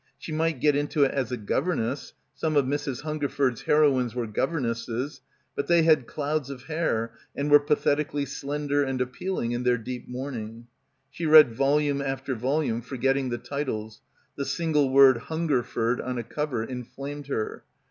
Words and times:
She 0.17 0.31
might 0.31 0.59
get 0.59 0.75
into 0.75 1.03
it 1.03 1.11
as 1.11 1.31
a 1.31 1.37
governess— 1.37 2.13
some 2.33 2.55
of 2.55 2.65
Mrs. 2.65 3.01
Hungerford's 3.01 3.61
heroines 3.61 4.15
were 4.15 4.25
governesses— 4.25 5.21
but 5.55 5.67
they 5.67 5.83
had 5.83 6.07
clouds 6.07 6.49
of 6.49 6.63
hair 6.63 7.13
and 7.35 7.51
were 7.51 7.59
patheti 7.59 8.09
cally 8.09 8.25
slender 8.25 8.81
and 8.83 8.99
appealing 8.99 9.51
in 9.51 9.61
their 9.61 9.77
deep 9.77 10.07
mourn 10.07 10.33
ing. 10.33 10.67
She 11.11 11.27
read 11.27 11.53
volume 11.53 12.01
after 12.01 12.33
volume, 12.33 12.81
forgetting 12.81 13.29
the 13.29 13.37
titles— 13.37 14.01
the 14.37 14.45
single 14.45 14.89
word 14.89 15.17
'Hungerford' 15.19 16.01
on 16.01 16.17
a 16.17 16.23
cover 16.23 16.63
inflamed 16.63 17.27
her. 17.27 17.63